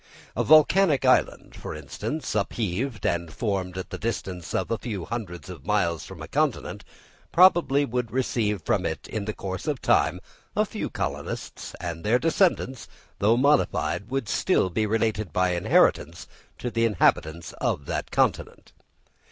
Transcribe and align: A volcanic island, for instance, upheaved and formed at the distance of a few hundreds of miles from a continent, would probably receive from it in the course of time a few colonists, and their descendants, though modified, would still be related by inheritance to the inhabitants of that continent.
A 0.35 0.43
volcanic 0.43 1.05
island, 1.05 1.55
for 1.55 1.75
instance, 1.75 2.33
upheaved 2.33 3.05
and 3.05 3.31
formed 3.31 3.77
at 3.77 3.91
the 3.91 3.99
distance 3.99 4.51
of 4.55 4.71
a 4.71 4.79
few 4.79 5.05
hundreds 5.05 5.47
of 5.47 5.63
miles 5.63 6.05
from 6.05 6.23
a 6.23 6.27
continent, 6.27 6.83
would 7.27 7.31
probably 7.31 7.85
receive 7.85 8.63
from 8.63 8.83
it 8.83 9.07
in 9.07 9.25
the 9.25 9.33
course 9.33 9.67
of 9.67 9.79
time 9.79 10.19
a 10.55 10.65
few 10.65 10.89
colonists, 10.89 11.75
and 11.79 12.03
their 12.03 12.17
descendants, 12.17 12.87
though 13.19 13.37
modified, 13.37 14.09
would 14.09 14.27
still 14.27 14.71
be 14.71 14.87
related 14.87 15.31
by 15.31 15.49
inheritance 15.51 16.27
to 16.57 16.71
the 16.71 16.83
inhabitants 16.85 17.53
of 17.61 17.85
that 17.85 18.09
continent. 18.09 18.71